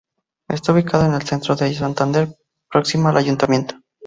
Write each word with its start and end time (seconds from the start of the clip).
Está 0.49 0.71
ubicada 0.73 1.05
en 1.05 1.13
el 1.13 1.21
centro 1.21 1.55
de 1.55 1.71
Santander, 1.75 2.35
próxima 2.71 3.11
al 3.11 3.17
Ayuntamiento. 3.17 3.75